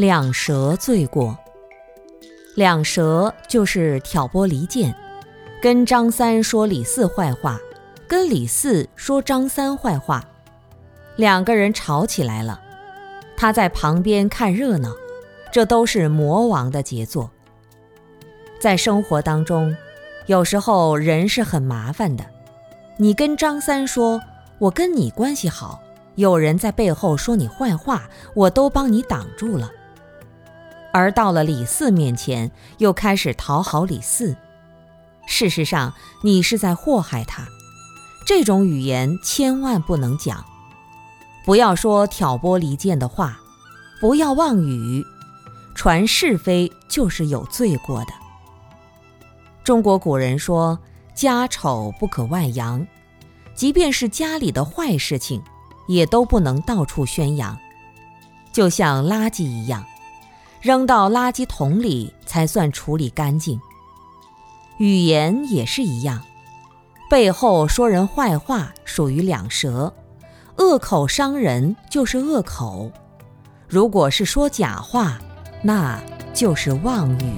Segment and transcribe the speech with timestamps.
[0.00, 1.36] 两舌罪过。
[2.54, 4.94] 两舌就是挑拨离间，
[5.60, 7.58] 跟张三说李四坏话，
[8.08, 10.26] 跟李四说张三坏话，
[11.16, 12.58] 两个人吵起来了。
[13.36, 14.90] 他在旁边看热闹，
[15.52, 17.30] 这都是魔王的杰作。
[18.58, 19.76] 在生活当中，
[20.24, 22.24] 有时候人是很麻烦的。
[22.96, 24.18] 你跟张三说，
[24.60, 25.82] 我跟你关系好，
[26.14, 29.70] 有人在背后说你坏话，我都帮你挡住了。
[30.92, 34.36] 而到了李四面前，又开始讨好李四。
[35.26, 37.46] 事实上，你是在祸害他。
[38.26, 40.44] 这种语言千万不能讲，
[41.44, 43.40] 不要说挑拨离间的话，
[44.00, 45.04] 不要妄语，
[45.74, 48.12] 传是非就是有罪过的。
[49.62, 50.78] 中国古人说
[51.14, 52.86] ：“家丑不可外扬”，
[53.54, 55.42] 即便是家里的坏事情，
[55.86, 57.56] 也都不能到处宣扬。
[58.52, 59.84] 就像垃圾一样。
[60.60, 63.60] 扔到垃圾桶里才算处理干净。
[64.78, 66.22] 语言也是一样，
[67.08, 69.92] 背后说人坏话属于两舌，
[70.56, 72.90] 恶口伤人就是恶口。
[73.68, 75.18] 如果是说假话，
[75.62, 76.00] 那
[76.34, 77.34] 就是妄语。